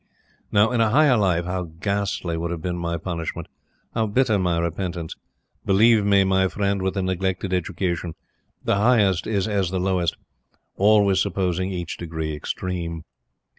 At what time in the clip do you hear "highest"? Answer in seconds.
8.77-9.27